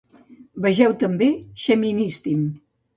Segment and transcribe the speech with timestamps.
[0.67, 1.29] Vegeu també:
[1.67, 2.47] Xeministim.